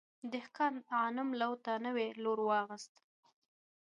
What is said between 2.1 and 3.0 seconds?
لور واخیست.